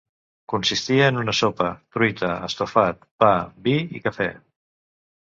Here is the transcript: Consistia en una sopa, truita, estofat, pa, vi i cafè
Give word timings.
Consistia 0.51 1.09
en 1.11 1.19
una 1.23 1.35
sopa, 1.39 1.67
truita, 1.97 2.29
estofat, 2.47 3.05
pa, 3.25 3.29
vi 3.69 3.77
i 4.01 4.03
cafè 4.07 4.29